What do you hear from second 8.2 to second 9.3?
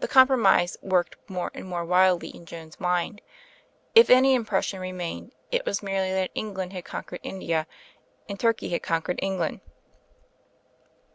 ami Turkey had conquered